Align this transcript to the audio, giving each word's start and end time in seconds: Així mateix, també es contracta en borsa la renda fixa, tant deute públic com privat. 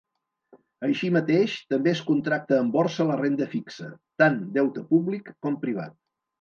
Així 0.87 1.11
mateix, 1.17 1.57
també 1.73 1.91
es 1.91 2.01
contracta 2.07 2.59
en 2.63 2.73
borsa 2.77 3.07
la 3.11 3.19
renda 3.21 3.51
fixa, 3.53 3.93
tant 4.25 4.43
deute 4.59 4.89
públic 4.93 5.33
com 5.39 5.65
privat. 5.71 5.99